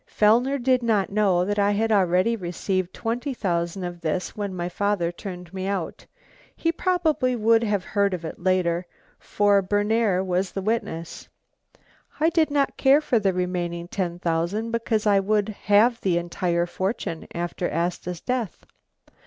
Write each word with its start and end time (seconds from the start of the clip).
"Fellner 0.07 0.57
did 0.57 0.81
not 0.81 1.11
know 1.11 1.45
that 1.45 1.59
I 1.59 1.69
had 1.73 1.91
already 1.91 2.35
received 2.35 2.91
twenty 2.91 3.35
thousand 3.35 3.83
of 3.83 4.01
this 4.01 4.35
when 4.35 4.51
my 4.51 4.67
father 4.67 5.11
turned 5.11 5.53
me 5.53 5.67
out. 5.67 6.07
He 6.55 6.71
probably 6.71 7.35
would 7.35 7.61
have 7.63 7.83
heard 7.83 8.15
of 8.15 8.25
it 8.25 8.39
later, 8.41 8.87
for 9.19 9.61
Berner 9.61 10.23
was 10.23 10.53
the 10.53 10.61
witness. 10.63 11.29
I 12.19 12.31
did 12.31 12.49
not 12.49 12.77
care 12.77 12.99
for 12.99 13.19
the 13.19 13.31
remaining 13.31 13.87
ten 13.87 14.17
thousand 14.17 14.71
because 14.71 15.05
I 15.05 15.19
would 15.19 15.49
have 15.49 16.01
the 16.01 16.17
entire 16.17 16.65
fortune 16.65 17.27
after 17.35 17.69
Asta's 17.71 18.21
death. 18.21 18.65